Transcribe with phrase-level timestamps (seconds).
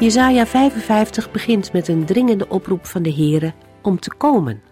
[0.00, 4.62] Jesaja 55 begint met een dringende oproep van de Heere om te komen.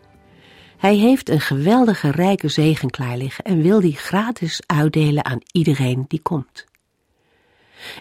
[0.76, 6.04] Hij heeft een geweldige rijke zegen klaar liggen en wil die gratis uitdelen aan iedereen
[6.08, 6.64] die komt.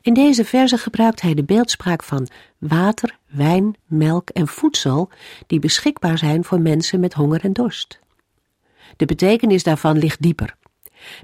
[0.02, 5.10] In deze verse gebruikt hij de beeldspraak van water, wijn, melk en voedsel
[5.48, 8.00] die beschikbaar zijn voor mensen met honger en dorst.
[8.98, 10.56] De betekenis daarvan ligt dieper.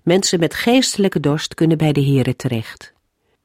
[0.04, 2.94] Mensen met geestelijke dorst kunnen bij de Heere terecht.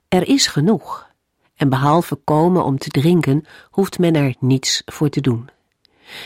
[0.09, 1.12] Er is genoeg,
[1.57, 5.49] en behalve komen om te drinken, hoeft men er niets voor te doen.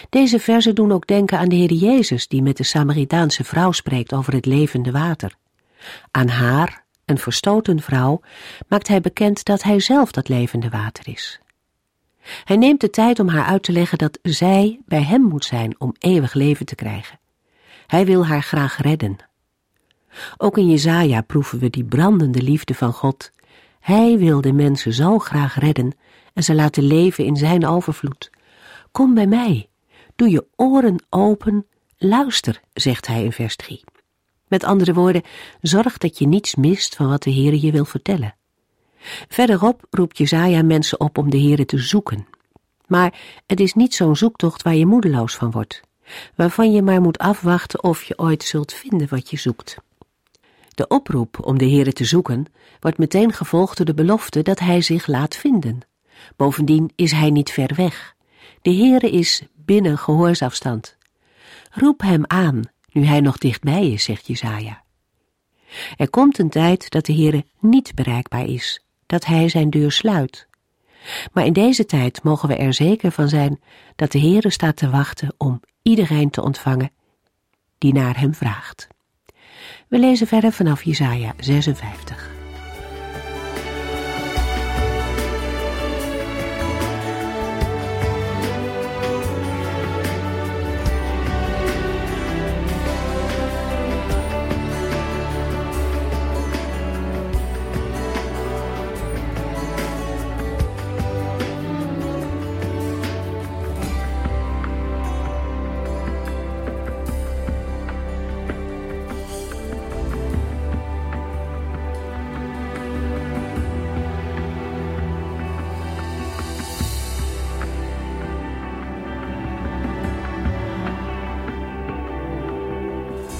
[0.09, 4.12] Deze verzen doen ook denken aan de Heer Jezus, die met de Samaritaanse vrouw spreekt
[4.12, 5.37] over het levende water.
[6.11, 8.21] Aan haar, een verstoten vrouw,
[8.69, 11.41] maakt hij bekend dat hij zelf dat levende water is.
[12.45, 15.75] Hij neemt de tijd om haar uit te leggen dat zij bij hem moet zijn
[15.79, 17.19] om eeuwig leven te krijgen.
[17.87, 19.17] Hij wil haar graag redden.
[20.37, 23.33] Ook in Jezaja proeven we die brandende liefde van God
[23.89, 25.97] hij wil de mensen zo graag redden
[26.34, 28.31] en ze laten leven in zijn overvloed.
[28.92, 29.69] Kom bij mij,
[30.17, 33.84] doe je oren open, luister, zegt hij in vers 3.
[34.48, 35.22] Met andere woorden,
[35.61, 38.36] zorg dat je niets mist van wat de Heer je wil vertellen.
[39.28, 42.27] Verderop roept Jezaja mensen op om de Heer te zoeken.
[42.86, 43.14] Maar
[43.47, 45.81] het is niet zo'n zoektocht waar je moedeloos van wordt,
[46.34, 49.76] waarvan je maar moet afwachten of je ooit zult vinden wat je zoekt.
[50.78, 52.47] De oproep om de Heere te zoeken
[52.81, 55.81] wordt meteen gevolgd door de belofte dat hij zich laat vinden.
[56.37, 58.15] Bovendien is hij niet ver weg.
[58.62, 60.97] De Heere is binnen gehoorsafstand.
[61.71, 62.62] Roep hem aan,
[62.93, 64.83] nu hij nog dichtbij is, zegt Jezaja.
[65.97, 70.49] Er komt een tijd dat de Heere niet bereikbaar is, dat hij zijn deur sluit.
[71.33, 73.61] Maar in deze tijd mogen we er zeker van zijn
[73.97, 76.91] dat de Heere staat te wachten om iedereen te ontvangen
[77.78, 78.88] die naar hem vraagt.
[79.89, 82.38] We lezen verder vanaf Jesaja 56.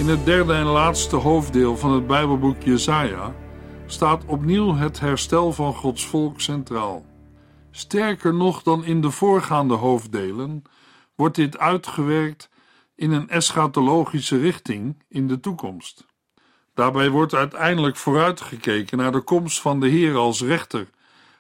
[0.09, 3.35] In het derde en laatste hoofddeel van het Bijbelboek Jesaja
[3.87, 7.05] staat opnieuw het herstel van Gods volk centraal.
[7.71, 10.63] Sterker nog dan in de voorgaande hoofddelen
[11.15, 12.51] wordt dit uitgewerkt
[12.95, 16.07] in een eschatologische richting in de toekomst.
[16.75, 20.91] Daarbij wordt uiteindelijk vooruitgekeken naar de komst van de Heer als rechter,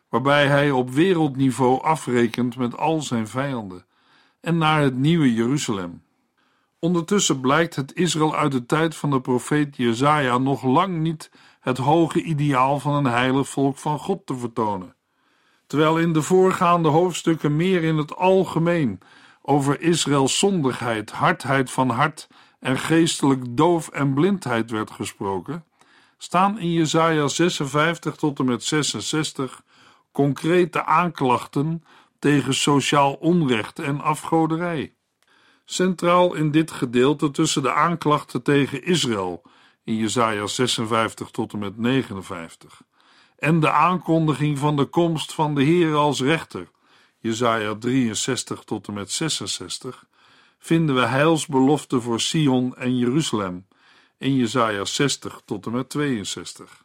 [0.08, 3.86] waarbij hij op wereldniveau afrekent met al zijn vijanden,
[4.40, 6.06] en naar het nieuwe Jeruzalem.
[6.80, 11.30] Ondertussen blijkt het Israël uit de tijd van de profeet Jezaja nog lang niet
[11.60, 14.96] het hoge ideaal van een heilig volk van God te vertonen.
[15.66, 19.00] Terwijl in de voorgaande hoofdstukken meer in het algemeen
[19.42, 22.28] over Israëls zondigheid, hardheid van hart
[22.60, 25.64] en geestelijk doof en blindheid werd gesproken,
[26.18, 29.62] staan in Jesaja 56 tot en met 66
[30.12, 31.84] concrete aanklachten
[32.18, 34.92] tegen sociaal onrecht en afgoderij.
[35.70, 39.42] Centraal in dit gedeelte tussen de aanklachten tegen Israël
[39.84, 42.82] in Jesaja 56 tot en met 59
[43.38, 46.70] en de aankondiging van de komst van de Heer als rechter
[47.18, 50.06] Jesaja 63 tot en met 66
[50.58, 53.66] vinden we heilsbeloften voor Sion en Jeruzalem
[54.18, 56.84] in Jesaja 60 tot en met 62.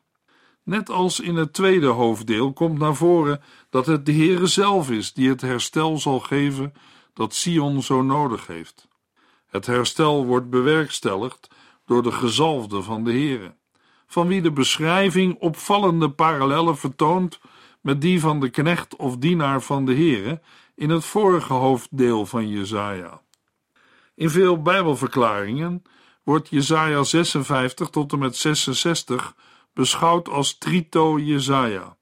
[0.64, 5.14] Net als in het tweede hoofddeel komt naar voren dat het de Heere zelf is
[5.14, 6.74] die het herstel zal geven
[7.14, 8.88] dat Sion zo nodig heeft.
[9.48, 11.48] Het herstel wordt bewerkstelligd
[11.86, 13.56] door de gezalfde van de Heere,
[14.08, 17.40] van wie de beschrijving opvallende parallellen vertoont
[17.82, 20.42] met die van de knecht of dienaar van de Heere
[20.76, 23.22] in het vorige hoofddeel van Jesaja.
[24.16, 25.84] In veel Bijbelverklaringen
[26.24, 29.36] wordt Jesaja 56 tot en met 66
[29.74, 31.98] beschouwd als trito Jesaja,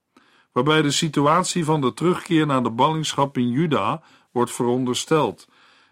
[0.52, 5.48] waarbij de situatie van de terugkeer naar de ballingschap in Juda wordt verondersteld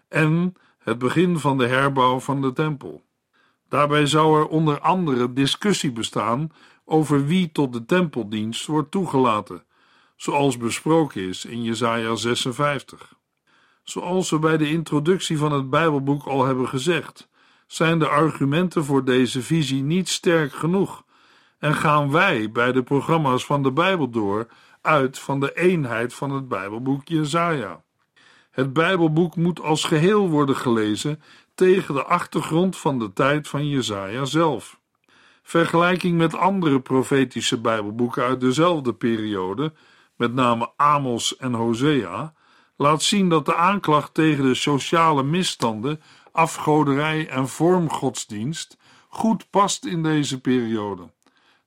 [0.08, 3.02] en het begin van de herbouw van de tempel.
[3.68, 6.52] Daarbij zou er onder andere discussie bestaan
[6.84, 9.64] over wie tot de tempeldienst wordt toegelaten,
[10.16, 13.14] zoals besproken is in Jesaja 56.
[13.82, 17.28] Zoals we bij de introductie van het Bijbelboek al hebben gezegd,
[17.66, 21.04] zijn de argumenten voor deze visie niet sterk genoeg
[21.58, 24.46] en gaan wij bij de programma's van de Bijbel door
[24.80, 27.82] uit van de eenheid van het Bijbelboek Jesaja.
[28.50, 31.22] Het Bijbelboek moet als geheel worden gelezen
[31.54, 34.78] tegen de achtergrond van de tijd van Jesaja zelf.
[35.42, 39.72] Vergelijking met andere profetische Bijbelboeken uit dezelfde periode,
[40.16, 42.34] met name Amos en Hosea,
[42.76, 48.76] laat zien dat de aanklacht tegen de sociale misstanden, afgoderij en vormgodsdienst
[49.08, 51.10] goed past in deze periode,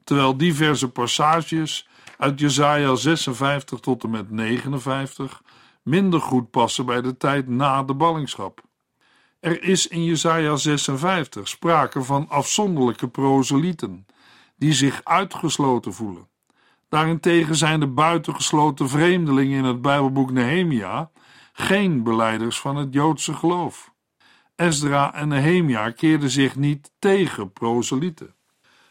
[0.04, 1.88] terwijl diverse passages
[2.18, 5.42] uit Jesaja 56 tot en met 59
[5.84, 8.62] minder goed passen bij de tijd na de ballingschap.
[9.40, 14.06] Er is in Jesaja 56 sprake van afzonderlijke proselieten,
[14.56, 16.28] die zich uitgesloten voelen.
[16.90, 21.12] Daarentegen zijn de buitengesloten vreemdelingen in het Bijbelboek Nehemia
[21.54, 23.92] geen beleiders van het Joodse geloof.
[24.56, 28.36] Esdra en Nehemia keerden zich niet tegen proselieten.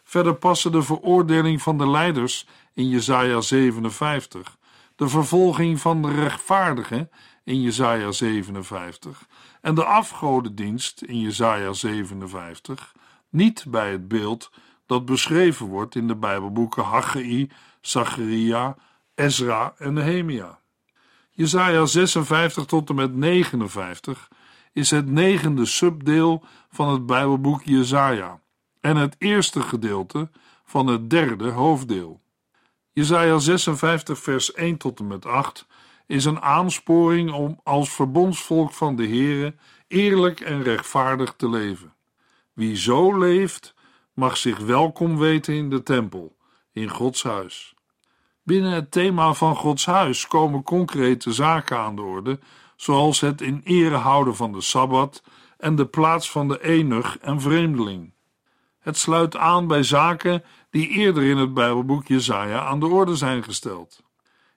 [0.04, 4.58] Verder passen de veroordeling van de leiders in Jesaja 57,
[5.02, 7.10] de vervolging van de rechtvaardigen
[7.44, 9.26] in Jesaja 57
[9.60, 12.94] en de afgodendienst in Jesaja 57
[13.28, 14.50] niet bij het beeld
[14.86, 17.50] dat beschreven wordt in de Bijbelboeken Haggai,
[17.80, 18.76] Zacharia,
[19.14, 20.58] Ezra en Nehemia.
[21.30, 24.28] Jesaja 56 tot en met 59
[24.72, 28.40] is het negende subdeel van het Bijbelboek Jesaja
[28.80, 30.30] en het eerste gedeelte
[30.64, 32.21] van het derde hoofddeel.
[32.94, 35.66] Jesaja 56 vers 1 tot en met 8
[36.06, 39.54] is een aansporing om als verbondsvolk van de Heere
[39.88, 41.94] eerlijk en rechtvaardig te leven.
[42.52, 43.74] Wie zo leeft,
[44.14, 46.36] mag zich welkom weten in de tempel,
[46.72, 47.74] in Gods huis.
[48.42, 52.38] Binnen het thema van Gods huis komen concrete zaken aan de orde,
[52.76, 55.22] zoals het in ere houden van de Sabbat
[55.58, 58.11] en de plaats van de enig en vreemdeling.
[58.82, 63.42] Het sluit aan bij zaken die eerder in het Bijbelboek Jesaja aan de orde zijn
[63.42, 64.02] gesteld.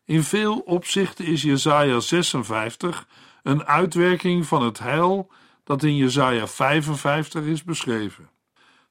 [0.06, 3.08] In veel opzichten is Jesaja 56
[3.44, 5.32] een uitwerking van het heil
[5.64, 8.30] dat in Jesaja 55 is beschreven.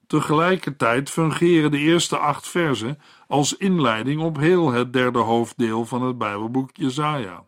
[0.07, 6.17] Tegelijkertijd fungeren de eerste acht versen als inleiding op heel het derde hoofddeel van het
[6.17, 7.43] Bijbelboek Jesaja.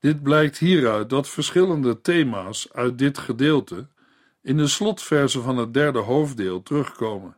[0.00, 3.88] Dit blijkt hieruit dat verschillende thema's uit dit gedeelte
[4.42, 7.36] in de slotversen van het derde hoofddeel terugkomen.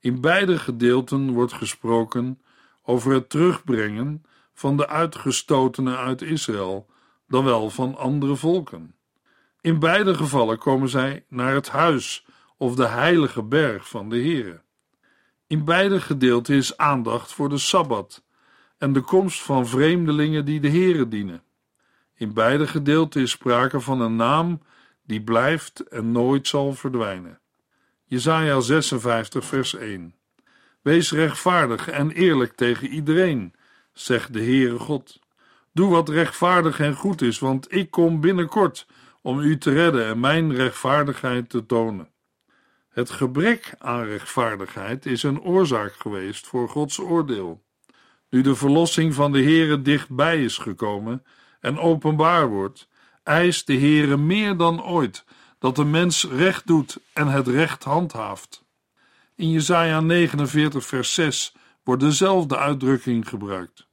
[0.00, 2.40] In beide gedeelten wordt gesproken
[2.82, 6.86] over het terugbrengen van de uitgestotenen uit Israël,
[7.28, 8.94] dan wel van andere volken.
[9.60, 14.60] In beide gevallen komen zij naar het huis of de heilige berg van de Heere.
[15.46, 18.24] In beide gedeelten is aandacht voor de Sabbat
[18.78, 21.42] en de komst van vreemdelingen die de Heere dienen.
[22.14, 24.60] In beide gedeelten is sprake van een naam
[25.06, 27.40] die blijft en nooit zal verdwijnen.
[28.04, 30.14] Jesaja 56 vers 1
[30.86, 33.54] Wees rechtvaardig en eerlijk tegen iedereen,
[33.92, 35.20] zegt de Heere God.
[35.72, 38.86] Doe wat rechtvaardig en goed is, want ik kom binnenkort
[39.22, 42.10] om u te redden en mijn rechtvaardigheid te tonen.
[42.88, 47.62] Het gebrek aan rechtvaardigheid is een oorzaak geweest voor Gods oordeel.
[48.30, 51.24] Nu de verlossing van de Heere dichtbij is gekomen
[51.60, 52.88] en openbaar wordt,
[53.26, 55.24] eist de Heere meer dan ooit
[55.58, 58.64] dat de mens recht doet en het recht handhaaft.
[59.34, 61.54] In Jesaja 49 vers 6
[61.84, 63.86] wordt dezelfde uitdrukking gebruikt.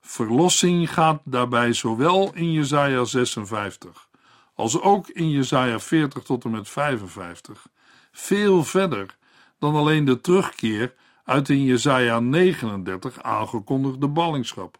[0.00, 4.08] Verlossing gaat daarbij zowel in Jesaja 56
[4.54, 7.66] als ook in Jesaja 40 tot en met 55
[8.12, 9.16] veel verder
[9.58, 14.78] dan alleen de terugkeer uit in Jesaja 39 aangekondigde ballingschap.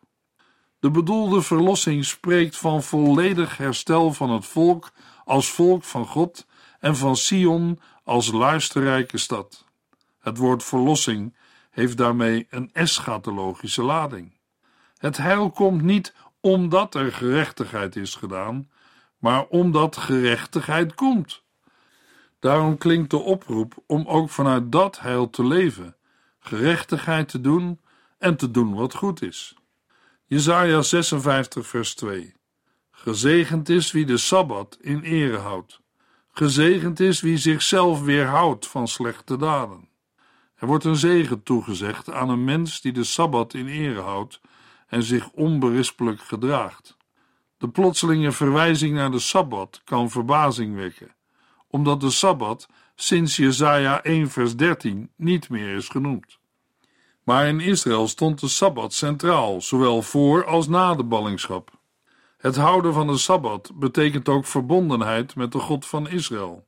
[0.81, 4.93] De bedoelde verlossing spreekt van volledig herstel van het volk
[5.25, 6.47] als volk van God
[6.81, 9.65] en van Sion als luisterrijke stad.
[10.19, 11.37] Het woord verlossing
[11.71, 14.33] heeft daarmee een eschatologische lading.
[14.97, 18.71] Het heil komt niet omdat er gerechtigheid is gedaan,
[19.19, 21.43] maar omdat gerechtigheid komt.
[22.39, 25.97] Daarom klinkt de oproep om ook vanuit dat heil te leven,
[26.39, 27.81] gerechtigheid te doen
[28.19, 29.57] en te doen wat goed is.
[30.31, 32.35] Jesaja 56 vers 2
[32.91, 35.81] Gezegend is wie de Sabbat in ere houdt.
[36.33, 39.89] Gezegend is wie zichzelf weerhoudt van slechte daden.
[40.55, 44.41] Er wordt een zegen toegezegd aan een mens die de Sabbat in ere houdt
[44.87, 46.97] en zich onberispelijk gedraagt.
[47.59, 51.15] De plotselinge verwijzing naar de Sabbat kan verbazing wekken,
[51.69, 56.38] omdat de Sabbat sinds Jesaja 1 vers 13 niet meer is genoemd.
[57.29, 61.71] Maar in Israël stond de Sabbat centraal, zowel voor als na de ballingschap.
[62.39, 66.67] Het houden van de Sabbat betekent ook verbondenheid met de God van Israël,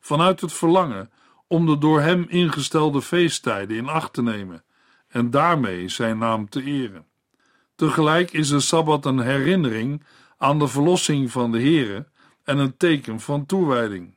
[0.00, 1.10] vanuit het verlangen
[1.46, 4.64] om de door hem ingestelde feesttijden in acht te nemen
[5.08, 7.06] en daarmee zijn naam te eren.
[7.74, 10.04] Tegelijk is de Sabbat een herinnering
[10.38, 12.06] aan de verlossing van de Here
[12.44, 14.16] en een teken van toewijding.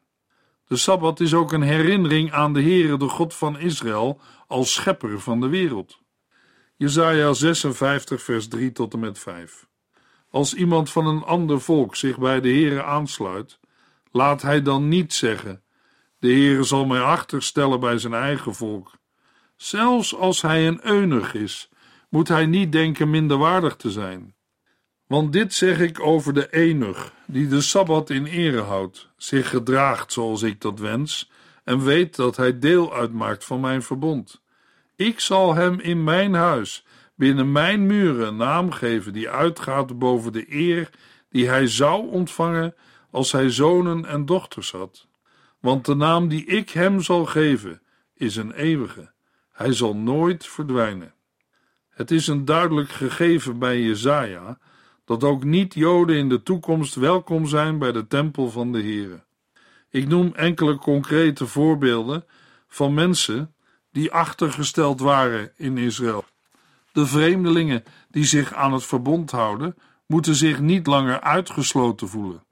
[0.68, 4.20] De Sabbat is ook een herinnering aan de Heere, de God van Israël,
[4.52, 6.00] als schepper van de wereld.
[6.76, 9.68] Jesaja 56 vers 3 tot en met 5
[10.30, 13.60] Als iemand van een ander volk zich bij de Heere aansluit,
[14.12, 15.64] laat hij dan niet zeggen,
[16.20, 18.92] de Heere zal mij achterstellen bij zijn eigen volk.
[19.56, 21.70] Zelfs als hij een eunig is,
[22.10, 24.36] moet hij niet denken minderwaardig te zijn.
[25.08, 30.14] Want dit zeg ik over de enig, die de Sabbat in ere houdt, zich gedraagt
[30.14, 31.30] zoals ik dat wens,
[31.64, 34.42] en weet dat hij deel uitmaakt van mijn verbond.
[34.96, 40.32] Ik zal hem in mijn huis, binnen mijn muren, een naam geven die uitgaat boven
[40.32, 40.90] de eer
[41.30, 42.76] die hij zou ontvangen
[43.12, 45.08] als hij zonen en dochters had.
[45.60, 47.82] Want de naam die ik hem zal geven,
[48.14, 49.12] is een eeuwige.
[49.52, 51.14] Hij zal nooit verdwijnen.
[51.90, 54.58] Het is een duidelijk gegeven bij Jezaja
[55.06, 59.24] dat ook niet-Joden in de toekomst welkom zijn bij de tempel van de Here.
[59.92, 62.26] Ik noem enkele concrete voorbeelden
[62.68, 63.56] van mensen
[63.92, 66.26] die achtergesteld waren in Israël.
[66.92, 69.76] De vreemdelingen die zich aan het verbond houden,
[70.08, 72.44] moeten zich niet langer uitgesloten voelen.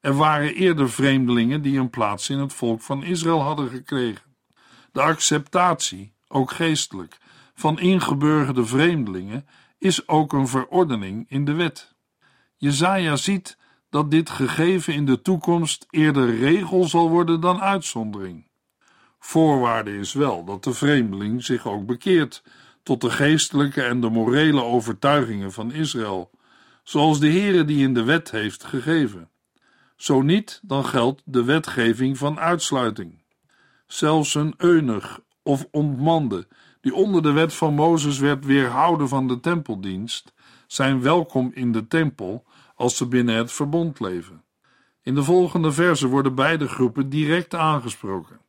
[0.00, 4.36] Er waren eerder vreemdelingen die een plaats in het volk van Israël hadden gekregen.
[4.92, 7.18] De acceptatie, ook geestelijk,
[7.54, 9.46] van ingeburgerde vreemdelingen
[9.78, 11.94] is ook een verordening in de wet.
[12.56, 13.58] Jezaja ziet
[13.94, 18.46] dat dit gegeven in de toekomst eerder regel zal worden dan uitzondering.
[19.18, 22.42] Voorwaarde is wel dat de vreemdeling zich ook bekeert
[22.82, 26.30] tot de geestelijke en de morele overtuigingen van Israël,
[26.82, 29.28] zoals de Heere die in de wet heeft gegeven.
[29.96, 33.22] Zo niet, dan geldt de wetgeving van uitsluiting.
[33.86, 36.46] Zelfs een eunig of ontmande,
[36.80, 40.32] die onder de wet van Mozes werd weerhouden van de tempeldienst,
[40.66, 42.44] zijn welkom in de tempel
[42.74, 44.44] als ze binnen het verbond leven.
[45.02, 48.40] In de volgende verse worden beide groepen direct aangesproken.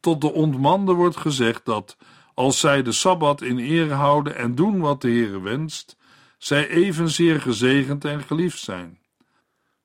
[0.00, 1.96] Tot de ontmande wordt gezegd dat,
[2.34, 5.96] als zij de Sabbat in ere houden en doen wat de Heere wenst,
[6.38, 8.98] zij evenzeer gezegend en geliefd zijn.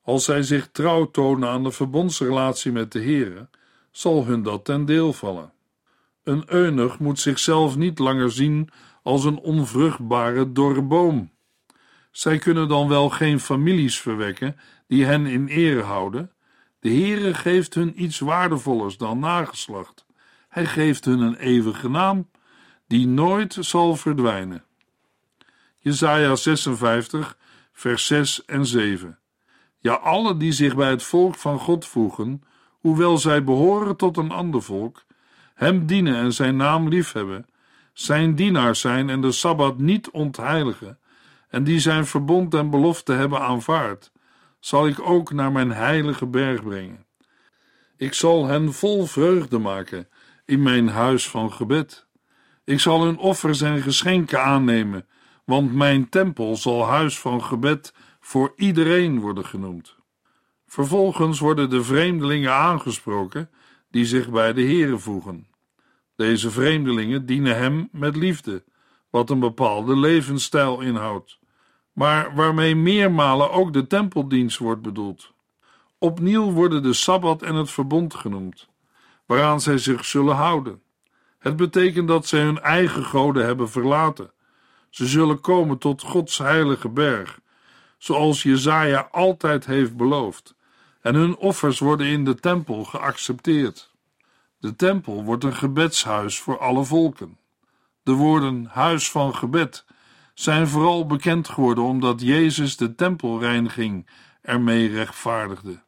[0.02, 3.50] Als zij zich trouw tonen aan de verbondsrelatie met de Heere,
[3.92, 5.54] zal hun dat ten deel vallen.
[6.24, 8.70] Een eunuch moet zichzelf niet langer zien
[9.04, 11.32] als een onvruchtbare dorre boom.
[12.18, 16.32] Zij kunnen dan wel geen families verwekken die hen in ere houden.
[16.80, 20.06] De Heere geeft hun iets waardevollers dan nageslacht.
[20.50, 22.30] Hij geeft hun een eeuwige naam
[22.88, 24.64] die nooit zal verdwijnen.
[25.78, 27.38] Jesaja 56,
[27.72, 29.20] vers 6 en 7.
[29.80, 34.32] Ja, alle die zich bij het volk van God voegen, hoewel zij behoren tot een
[34.32, 35.06] ander volk,
[35.54, 37.46] hem dienen en zijn naam liefhebben,
[37.94, 41.00] zijn dienaars zijn en de Sabbat niet ontheiligen,
[41.48, 44.12] en die zijn verbond en belofte hebben aanvaard,
[44.60, 47.06] zal ik ook naar mijn heilige berg brengen.
[47.98, 50.08] Ik zal hen vol vreugde maken
[50.46, 52.08] in mijn huis van gebed.
[52.64, 55.08] Ik zal hun offers en geschenken aannemen,
[55.46, 59.96] want mijn tempel zal huis van gebed voor iedereen worden genoemd.
[60.66, 63.50] Vervolgens worden de vreemdelingen aangesproken
[63.92, 65.48] die zich bij de Here voegen.
[66.16, 68.64] Deze vreemdelingen dienen hem met liefde,
[69.10, 71.40] wat een bepaalde levensstijl inhoudt,
[71.92, 75.34] maar waarmee meermalen ook de tempeldienst wordt bedoeld.
[75.98, 78.68] Opnieuw worden de Sabbat en het verbond genoemd,
[79.26, 80.82] waaraan zij zich zullen houden.
[81.40, 84.32] Het betekent dat zij hun eigen goden hebben verlaten.
[84.90, 87.40] Ze zullen komen tot Gods heilige berg,
[87.98, 90.56] zoals Jezaja altijd heeft beloofd,
[91.02, 93.92] en hun offers worden in de tempel geaccepteerd.
[94.60, 97.38] De tempel wordt een gebedshuis voor alle volken.
[98.08, 99.86] De woorden huis van gebed
[100.34, 104.10] zijn vooral bekend geworden omdat Jezus de tempelreiniging
[104.42, 105.84] ermee rechtvaardigde.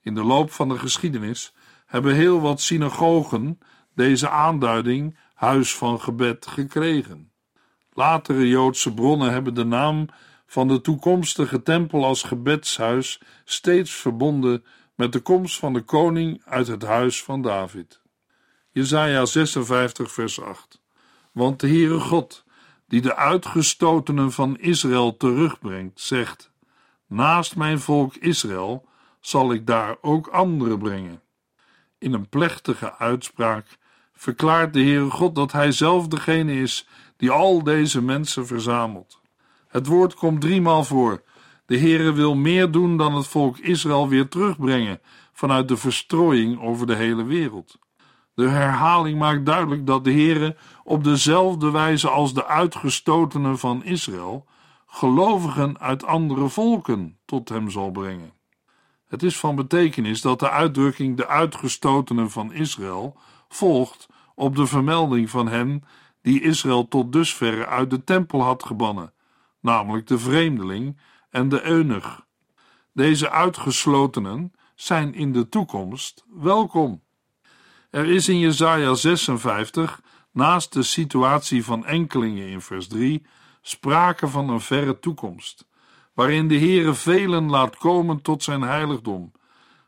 [0.00, 1.54] In de loop van de geschiedenis
[1.86, 3.58] hebben heel wat synagogen
[3.94, 7.32] deze aanduiding huis van gebed gekregen.
[7.92, 10.06] Latere Joodse bronnen hebben de naam
[10.46, 16.66] van de toekomstige tempel als gebedshuis steeds verbonden met de komst van de koning uit
[16.66, 18.00] het huis van David.
[18.70, 20.82] Jesaja 56 vers 8
[21.34, 22.44] Want de Heere God
[22.88, 26.50] die de uitgestotenen van Israël terugbrengt, zegt:
[27.06, 28.88] Naast mijn volk Israël
[29.20, 31.22] zal ik daar ook anderen brengen.
[31.98, 33.78] In een plechtige uitspraak
[34.12, 39.20] verklaart de Heere God dat Hij zelf degene is die al deze mensen verzamelt.
[39.68, 41.22] Het woord komt driemaal voor.
[41.66, 45.00] De Heere wil meer doen dan het volk Israël weer terugbrengen
[45.32, 47.78] vanuit de verstrooiing over de hele wereld.
[48.34, 54.46] De herhaling maakt duidelijk dat de Heere op dezelfde wijze als de uitgestotenen van Israël
[54.86, 58.32] gelovigen uit andere volken tot hem zal brengen.
[59.06, 63.16] Het is van betekenis dat de uitdrukking de uitgestotenen van Israël
[63.48, 65.84] volgt op de vermelding van hen
[66.22, 69.12] die Israël tot dusverre uit de tempel had gebannen,
[69.60, 70.98] namelijk de vreemdeling
[71.30, 72.26] en de eunuch.
[72.92, 77.03] Deze uitgeslotenen zijn in de toekomst welkom.
[77.94, 80.00] Er is in Jesaja 56,
[80.32, 83.26] naast de situatie van enkelingen in vers 3,
[83.62, 85.66] sprake van een verre toekomst,
[86.14, 89.32] waarin de Heere velen laat komen tot zijn heiligdom,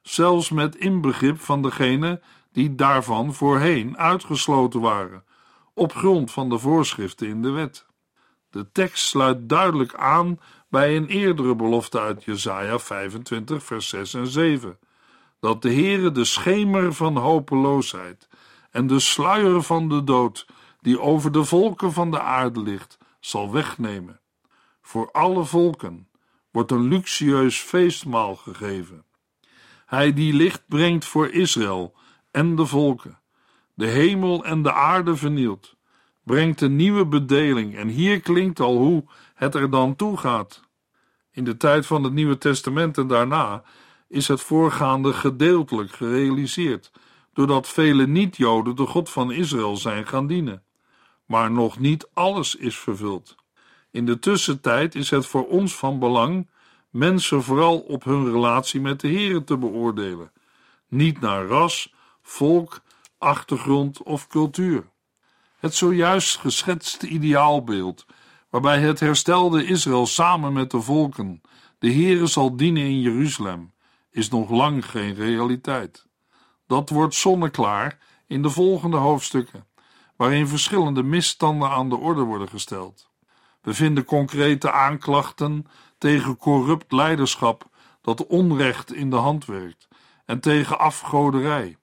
[0.02, 2.20] zelfs met inbegrip van degene
[2.52, 5.24] die daarvan voorheen uitgesloten waren,
[5.74, 7.86] op grond van de voorschriften in de wet.
[8.50, 14.26] De tekst sluit duidelijk aan bij een eerdere belofte uit Jesaja 25, vers 6 en
[14.26, 14.78] 7,
[15.40, 18.28] dat de Heere de schemer van hopeloosheid
[18.70, 20.46] en de sluier van de dood,
[20.80, 24.20] die over de volken van de aarde ligt, zal wegnemen.
[24.82, 26.08] Voor alle volken
[26.50, 29.04] wordt een luxueus feestmaal gegeven.
[29.86, 31.94] Hij die licht brengt voor Israël
[32.30, 33.18] en de volken,
[33.74, 35.76] de hemel en de aarde vernielt,
[36.22, 40.62] brengt een nieuwe bedeling en hier klinkt al hoe het er dan toe gaat.
[41.30, 43.62] In de tijd van het Nieuwe Testament en daarna
[44.08, 46.90] is het voorgaande gedeeltelijk gerealiseerd,
[47.32, 50.62] doordat vele niet-Joden de God van Israël zijn gaan dienen.
[51.26, 53.34] Maar nog niet alles is vervuld.
[53.90, 56.48] In de tussentijd is het voor ons van belang
[56.90, 60.32] mensen vooral op hun relatie met de Here te beoordelen,
[60.88, 62.80] niet naar ras, volk,
[63.18, 64.88] achtergrond of cultuur.
[65.58, 68.06] Het zojuist geschetste ideaalbeeld,
[68.50, 71.40] waarbij het herstelde Israël samen met de volken
[71.78, 73.72] de Heere zal dienen in Jeruzalem,
[74.16, 76.06] is nog lang geen realiteit.
[76.66, 79.66] Dat wordt zonneklaar in de volgende hoofdstukken,
[80.16, 83.10] waarin verschillende misstanden aan de orde worden gesteld.
[83.60, 85.66] We vinden concrete aanklachten
[85.98, 87.68] tegen corrupt leiderschap
[88.00, 89.88] dat onrecht in de hand werkt
[90.24, 91.76] en tegen afgoderij.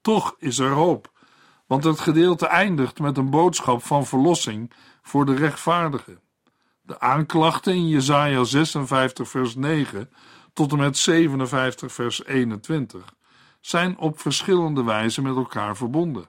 [0.00, 1.12] Toch is er hoop,
[1.66, 6.20] want het gedeelte eindigt met een boodschap van verlossing voor de rechtvaardigen.
[6.82, 10.10] De aanklachten in Jesaja 56 vers 9
[10.54, 13.14] tot en met 57 vers 21
[13.60, 16.28] zijn op verschillende wijzen met elkaar verbonden.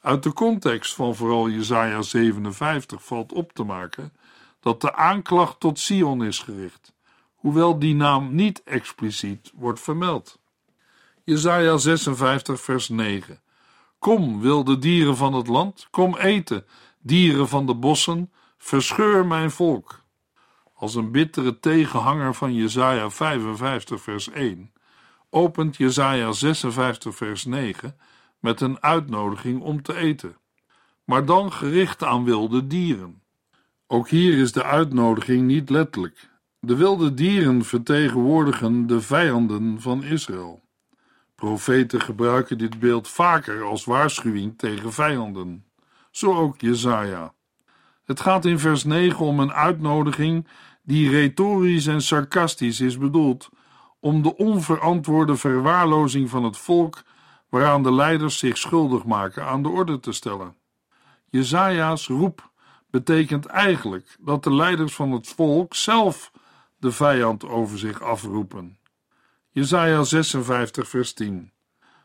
[0.00, 4.12] Uit de context van vooral Jesaja 57 valt op te maken
[4.60, 6.94] dat de aanklacht tot Sion is gericht,
[7.34, 10.40] hoewel die naam niet expliciet wordt vermeld.
[11.24, 13.40] Jesaja 56 vers 9
[13.98, 16.66] Kom, wilde dieren van het land, kom eten,
[16.98, 20.01] dieren van de bossen, verscheur mijn volk.
[20.82, 24.72] Als een bittere tegenhanger van Jesaja 55 vers 1
[25.30, 27.96] opent Jesaja 56 vers 9
[28.38, 30.36] met een uitnodiging om te eten,
[31.04, 33.22] maar dan gericht aan wilde dieren.
[33.86, 36.30] Ook hier is de uitnodiging niet letterlijk.
[36.60, 40.62] De wilde dieren vertegenwoordigen de vijanden van Israël.
[41.34, 45.64] Profeten gebruiken dit beeld vaker als waarschuwing tegen vijanden,
[46.10, 47.34] zo ook Jesaja.
[48.04, 50.46] Het gaat in vers 9 om een uitnodiging
[50.82, 53.48] die retorisch en sarcastisch is bedoeld
[54.00, 57.02] om de onverantwoorde verwaarlozing van het volk
[57.48, 60.56] waaraan de leiders zich schuldig maken aan de orde te stellen.
[61.28, 62.50] Jezaja's roep
[62.90, 66.32] betekent eigenlijk dat de leiders van het volk zelf
[66.78, 68.78] de vijand over zich afroepen.
[69.50, 71.52] Jezaja 56 vers 10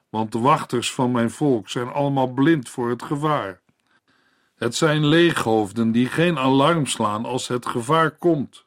[0.10, 3.62] Want de wachters van mijn volk zijn allemaal blind voor het gevaar.
[4.56, 8.67] Het zijn leeghoofden die geen alarm slaan als het gevaar komt.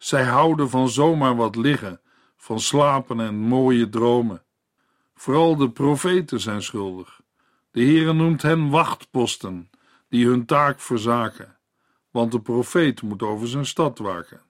[0.00, 2.00] Zij houden van zomaar wat liggen,
[2.36, 4.42] van slapen en mooie dromen.
[5.14, 7.20] Vooral de profeten zijn schuldig.
[7.70, 9.70] De Heere noemt hen wachtposten,
[10.08, 11.58] die hun taak verzaken,
[12.10, 14.40] want de profeet moet over zijn stad waken.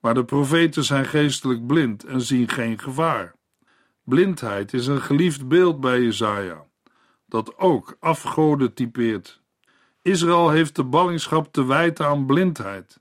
[0.00, 3.34] Maar de profeten zijn geestelijk blind en zien geen gevaar.
[4.02, 6.64] Blindheid is een geliefd beeld bij Jezaja,
[7.26, 9.42] dat ook afgoden typeert.
[10.02, 13.00] Israël heeft de ballingschap te wijten aan blindheid.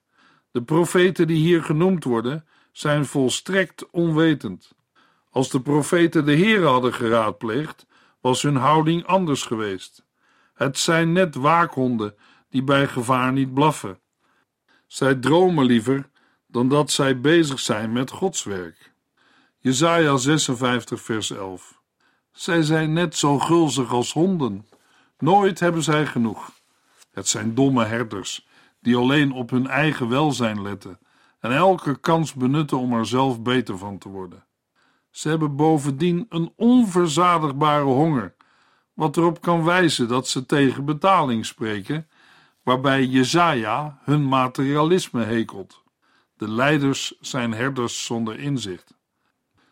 [0.58, 4.72] De profeten die hier genoemd worden, zijn volstrekt onwetend.
[5.30, 7.86] Als de profeten de Heer hadden geraadpleegd,
[8.22, 10.06] was hun houding anders geweest.
[10.54, 12.15] Het zijn net waakhonden
[12.50, 14.00] die bij gevaar niet blaffen,
[14.88, 16.10] Zij dromen liever
[16.48, 18.93] dan dat zij bezig zijn met Gods werk.
[19.58, 21.82] Jesaja 56 vers 11
[22.32, 24.67] Zij zijn net zo gulzig als honden.
[25.17, 26.52] Nooit hebben zij genoeg.
[27.12, 28.48] Het zijn domme herders
[28.80, 31.00] die alleen op hun eigen welzijn letten
[31.40, 34.46] en elke kans benutten om er zelf beter van te worden.
[35.10, 38.36] Ze hebben bovendien een onverzadigbare honger,
[38.94, 42.08] wat erop kan wijzen dat ze tegen betaling spreken,
[42.63, 45.84] waarbij Jezaja hun materialisme hekelt.
[46.36, 48.98] De leiders zijn herders zonder inzicht.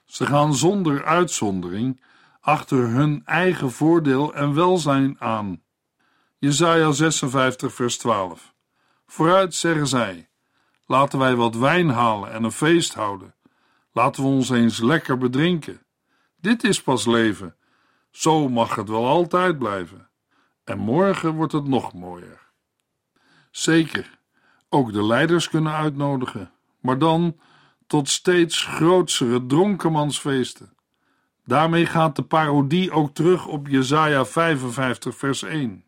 [0.05, 2.01] Ze gaan zonder uitzondering
[2.41, 5.61] achter hun eigen voordeel en welzijn aan.
[6.37, 8.54] Jesaja 56 vers 12
[9.05, 10.29] Vooruit zeggen zij,
[10.85, 13.35] laten wij wat wijn halen en een feest houden.
[13.91, 15.85] Laten we ons eens lekker bedrinken.
[16.35, 17.55] Dit is pas leven.
[18.11, 20.09] Zo mag het wel altijd blijven.
[20.63, 22.41] En morgen wordt het nog mooier.
[23.51, 24.19] Zeker,
[24.69, 27.39] ook de leiders kunnen uitnodigen, maar dan
[27.87, 30.75] tot steeds grootsere dronkenmansfeesten.
[31.45, 35.84] Daarmee gaat de parodie ook terug op Jesaja 55 vers 1.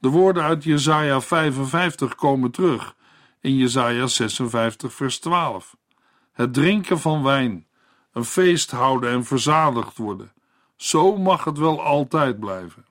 [0.00, 2.96] De woorden uit Jesaja 55 komen terug
[3.40, 5.76] in Jesaja 56 vers 12.
[6.32, 7.66] Het drinken van wijn,
[8.12, 10.32] een feest houden en verzadigd worden.
[10.76, 12.86] Zo mag het wel altijd blijven.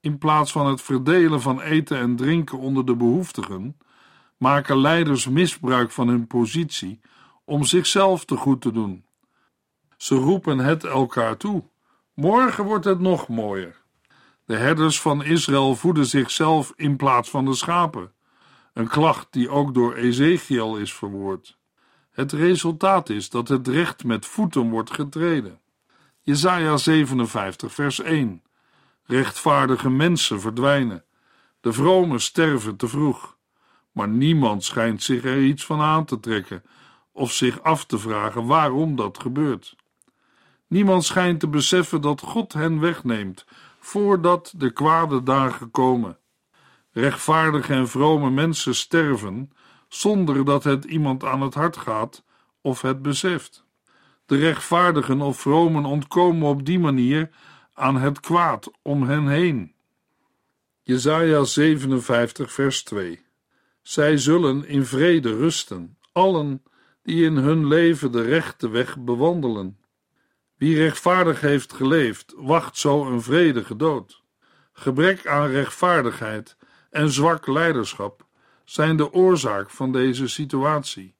[0.00, 3.76] In plaats van het verdelen van eten en drinken onder de behoeftigen,
[4.36, 7.00] maken leiders misbruik van hun positie
[7.44, 9.04] om zichzelf te goed te doen.
[9.96, 11.64] Ze roepen het elkaar toe.
[12.14, 13.84] Morgen wordt het nog mooier.
[14.46, 18.12] De herders van Israël voeden zichzelf in plaats van de schapen.
[18.72, 21.58] Een klacht die ook door Ezekiel is verwoord.
[22.10, 25.60] Het resultaat is dat het recht met voeten wordt getreden.
[26.20, 28.42] Jesaja 57 vers 1
[29.04, 31.04] Rechtvaardige mensen verdwijnen.
[31.60, 33.36] De vromen sterven te vroeg.
[33.92, 36.62] Maar niemand schijnt zich er iets van aan te trekken
[37.12, 39.76] of zich af te vragen waarom dat gebeurt.
[40.66, 43.44] Niemand schijnt te beseffen dat God hen wegneemt
[43.86, 46.18] voordat de kwade dagen komen.
[46.90, 49.50] Rechtvaardige en vrome mensen sterven
[49.88, 52.24] zonder dat het iemand aan het hart gaat
[52.60, 53.64] of het beseft.
[54.24, 57.30] De rechtvaardigen of vromen ontkomen op die manier
[57.74, 59.74] aan het kwaad om hen heen.
[60.82, 63.24] Jesaja 57 vers 2
[63.82, 66.62] Zij zullen in vrede rusten, allen
[67.02, 69.78] die in hun leven de rechte weg bewandelen.
[70.56, 74.22] Wie rechtvaardig heeft geleefd, wacht zo een vredige dood.
[74.72, 76.56] Gebrek aan rechtvaardigheid
[76.90, 78.26] en zwak leiderschap
[78.64, 81.14] zijn de oorzaak van deze situatie.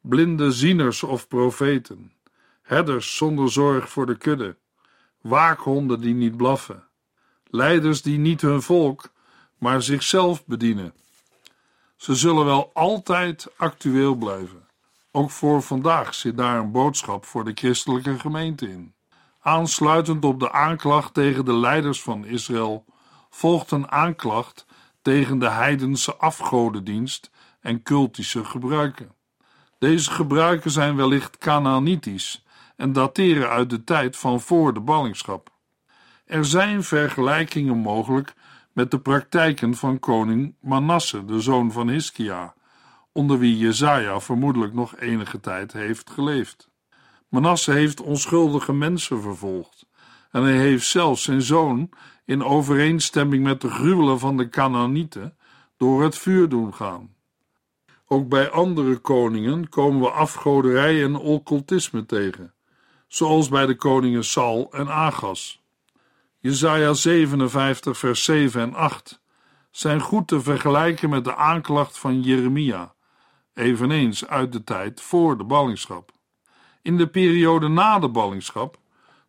[0.00, 2.12] Blinde zieners of profeten,
[2.62, 4.56] herders zonder zorg voor de kudde,
[5.20, 6.84] waakhonden die niet blaffen,
[7.44, 9.10] leiders die niet hun volk,
[9.58, 10.94] maar zichzelf bedienen.
[11.96, 14.67] Ze zullen wel altijd actueel blijven.
[15.10, 18.94] Ook voor vandaag zit daar een boodschap voor de christelijke gemeente in.
[19.40, 22.84] Aansluitend op de aanklacht tegen de leiders van Israël
[23.30, 24.66] volgt een aanklacht
[25.02, 29.14] tegen de heidense afgodendienst en cultische gebruiken.
[29.78, 32.44] Deze gebruiken zijn wellicht Canaanitisch
[32.76, 35.50] en dateren uit de tijd van voor de ballingschap.
[36.24, 38.34] Er zijn vergelijkingen mogelijk
[38.72, 42.54] met de praktijken van koning Manasse, de zoon van Hiskia,
[43.12, 46.70] onder wie Jezaja vermoedelijk nog enige tijd heeft geleefd.
[47.28, 49.86] Manasse heeft onschuldige mensen vervolgd
[50.30, 51.90] en hij heeft zelfs zijn zoon
[52.24, 55.36] in overeenstemming met de gruwelen van de Canaanieten
[55.76, 57.14] door het vuur doen gaan.
[58.06, 62.54] Ook bij andere koningen komen we afgoderij en occultisme tegen,
[63.06, 65.62] zoals bij de koningen Sal en Agas.
[66.38, 69.20] Jesaja 57 vers 7 en 8
[69.70, 72.94] zijn goed te vergelijken met de aanklacht van Jeremia,
[73.58, 76.10] eveneens uit de tijd voor de ballingschap.
[76.82, 78.78] In de periode na de ballingschap,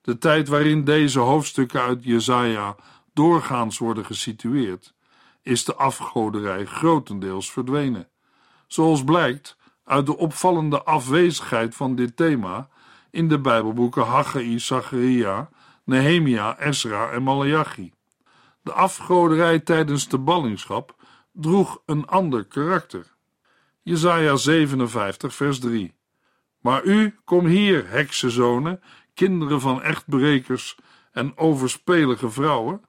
[0.01, 2.75] de tijd waarin deze hoofdstukken uit Jesaja
[3.13, 4.93] doorgaans worden gesitueerd,
[5.41, 8.07] is de afgoderij grotendeels verdwenen.
[8.67, 12.69] Zoals blijkt uit de opvallende afwezigheid van dit thema
[13.11, 15.49] in de Bijbelboeken Haggai, Zacharia,
[15.83, 17.93] Nehemia, Esra en Malachi.
[18.61, 20.95] De afgoderij tijdens de ballingschap
[21.31, 23.17] droeg een ander karakter.
[23.81, 25.95] Jesaja 57 vers 3
[26.59, 28.81] Maar u, kom hier, heksenzonen,
[29.13, 30.77] kinderen van echtbrekers
[31.11, 32.81] en overspelige vrouwen.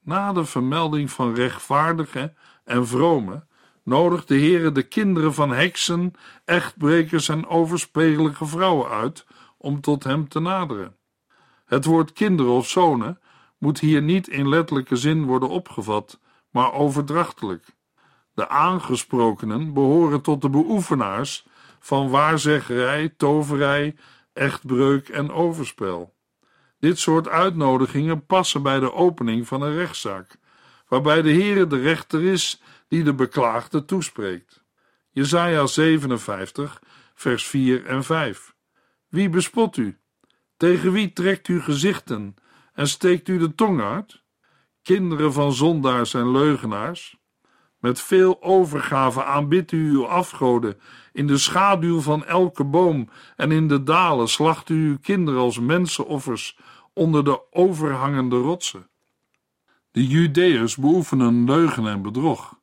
[0.00, 3.46] Na de vermelding van rechtvaardige en vrome
[3.84, 6.12] nodigt de Heere de kinderen van heksen,
[6.44, 9.26] echtbrekers en overspelige vrouwen uit
[9.58, 10.96] om tot hem te naderen.
[11.64, 13.20] Het woord kinderen of zonen
[13.58, 17.64] moet hier niet in letterlijke zin worden opgevat, maar overdrachtelijk.
[18.34, 21.46] De aangesprokenen behoren tot de beoefenaars
[21.80, 23.96] van waarzeggerij, toverij,
[24.32, 26.14] echtbreuk en overspel.
[26.78, 30.38] Dit soort uitnodigingen passen bij de opening van een rechtszaak,
[30.88, 34.64] waarbij de Heere de rechter is die de beklaagde toespreekt.
[35.10, 36.82] Jesaja 57,
[37.14, 38.54] vers 4 en 5.
[39.08, 39.98] Wie bespot u?
[40.56, 42.34] Tegen wie trekt u gezichten
[42.72, 44.22] en steekt u de tong uit?
[44.82, 47.16] Kinderen van zondaars en leugenaars?
[47.82, 50.80] Met veel overgave aanbidt u uw afgoden.
[51.12, 55.58] In de schaduw van elke boom en in de dalen slacht u uw kinderen als
[55.58, 56.58] mensenoffers
[56.92, 58.86] onder de overhangende rotsen.
[59.90, 62.58] De Judeërs beoefenen leugen en bedrog.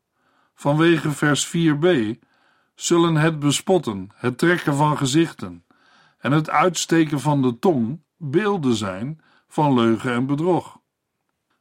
[0.56, 2.20] Vanwege vers 4b
[2.76, 5.66] zullen het bespotten, het trekken van gezichten
[6.20, 10.80] en het uitsteken van de tong beelden zijn van leugen en bedrog.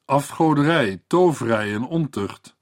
[0.04, 2.56] Afgoderij, toverij en ontucht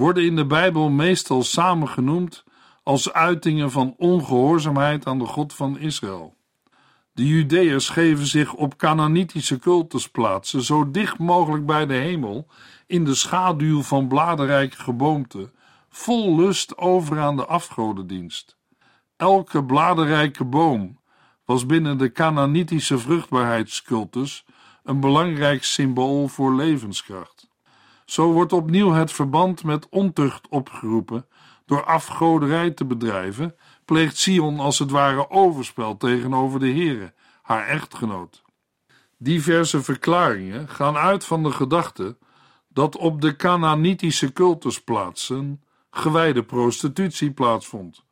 [0.00, 2.44] worden in de Bijbel meestal samengenoemd
[2.82, 6.34] als uitingen van ongehoorzaamheid aan de God van Israël.
[7.12, 12.46] De Judeërs geven zich op Canaanitische cultusplaatsen zo dicht mogelijk bij de hemel,
[12.86, 15.50] in de schaduw van bladerrijke geboomte,
[15.88, 18.56] vol lust over aan de afgodendienst.
[19.16, 20.98] Elke bladerrijke boom
[21.44, 24.44] was binnen de Canaanitische vruchtbaarheidscultus
[24.84, 27.39] een belangrijk symbool voor levenskracht.
[28.10, 31.26] Zo wordt opnieuw het verband met ontucht opgeroepen.
[31.66, 38.42] Door afgoderij te bedrijven, pleegt Sion als het ware overspel tegenover de Here, haar echtgenoot.
[39.16, 42.18] Diverse verklaringen gaan uit van de gedachte
[42.68, 48.04] dat op de Canaanitische cultusplaatsen gewijde prostitutie plaatsvond,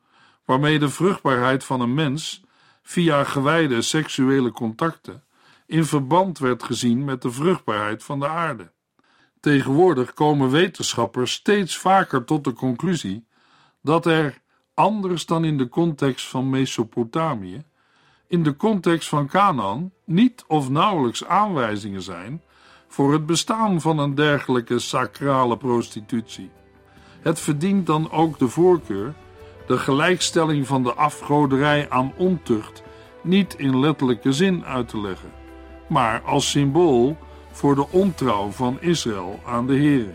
[0.45, 2.45] waarmee de vruchtbaarheid van een mens
[2.83, 5.25] via gewijde seksuele contacten
[5.67, 8.77] in verband werd gezien met de vruchtbaarheid van de aarde.
[9.41, 13.27] Tegenwoordig komen wetenschappers steeds vaker tot de conclusie
[13.83, 14.41] dat er,
[14.75, 17.65] anders dan in de context van Mesopotamië,
[18.27, 22.43] in de context van Canaan niet of nauwelijks aanwijzingen zijn
[22.89, 26.51] voor het bestaan van een dergelijke sacrale prostitutie.
[27.21, 29.15] Het verdient dan ook de voorkeur
[29.67, 32.83] de gelijkstelling van de afgoderij aan ontucht
[33.23, 35.31] niet in letterlijke zin uit te leggen,
[35.89, 37.17] maar als symbool
[37.59, 40.15] voor de ontrouw van Israël aan de Heer.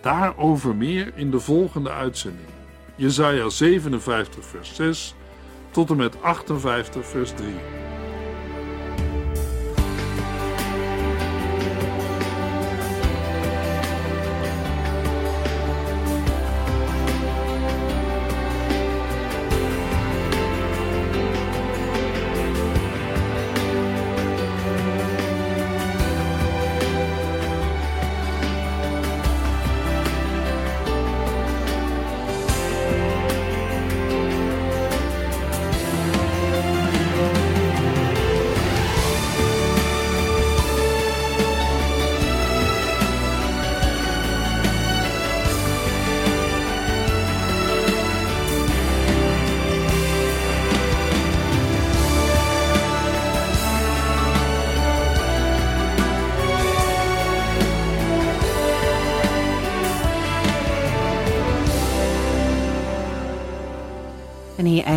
[0.00, 2.48] Daarover meer in de volgende uitzending.
[2.94, 5.14] Jesaja 57 vers 6
[5.70, 7.87] tot en met 58 vers 3.